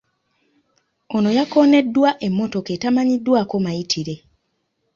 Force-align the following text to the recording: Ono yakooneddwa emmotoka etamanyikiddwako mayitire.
Ono 1.15 1.29
yakooneddwa 1.37 2.09
emmotoka 2.27 2.69
etamanyikiddwako 2.77 3.55
mayitire. 3.65 4.15